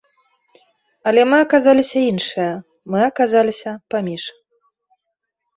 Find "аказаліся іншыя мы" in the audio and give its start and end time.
1.45-2.99